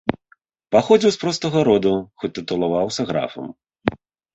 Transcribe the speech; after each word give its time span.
Паходзіў 0.75 1.11
з 1.17 1.21
простага 1.25 1.59
роду, 1.69 1.95
хоць 2.19 2.33
тытулаваўся 2.41 3.01
графам. 3.15 3.45